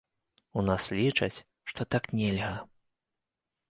У 0.61 0.63
нас 0.69 0.83
лічаць, 1.01 1.43
што 1.71 1.81
так 1.97 2.03
нельга. 2.17 2.53